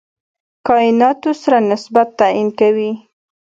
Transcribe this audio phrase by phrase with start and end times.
[0.67, 2.91] کایناتو سره نسبت تعیین کوي.